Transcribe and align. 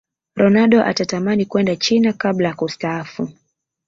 ronaldo 0.35 0.83
atatamani 0.83 1.45
kwenda 1.45 1.75
china 1.75 2.13
kabla 2.13 2.47
ya 2.47 2.53
kustaafu 2.53 3.27